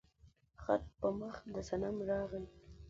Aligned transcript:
خط 0.61 0.83
په 0.99 1.07
مخ 1.19 1.35
د 1.53 1.55
صنم 1.69 1.95
راغى 2.09 2.43